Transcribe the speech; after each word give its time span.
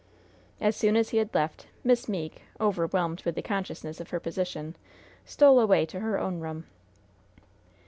As 0.59 0.75
soon 0.75 0.95
as 0.95 1.09
he 1.09 1.17
had 1.19 1.31
left, 1.35 1.67
Miss 1.83 2.09
Meeke, 2.09 2.41
overwhelmed 2.59 3.21
with 3.21 3.35
the 3.35 3.43
consciousness 3.43 3.99
of 3.99 4.09
her 4.09 4.19
position, 4.19 4.75
stole 5.25 5.59
away 5.59 5.85
to 5.85 5.99
her 5.99 6.17
own 6.19 6.39
room. 6.39 6.65